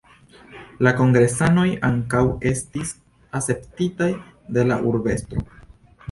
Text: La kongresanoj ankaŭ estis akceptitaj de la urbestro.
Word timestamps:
La 0.85 0.91
kongresanoj 0.99 1.65
ankaŭ 1.89 2.21
estis 2.51 2.93
akceptitaj 3.39 4.07
de 4.57 4.65
la 4.71 4.79
urbestro. 4.93 5.45